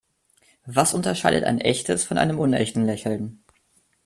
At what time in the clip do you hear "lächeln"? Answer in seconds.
2.87-3.43